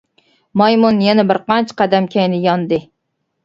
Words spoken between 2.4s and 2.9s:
ياندى.